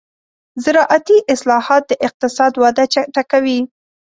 زراعتي 0.65 1.17
اصلاحات 1.33 1.83
د 1.87 1.91
اقتصاد 2.07 2.53
وده 2.63 2.83
چټکوي. 2.93 3.59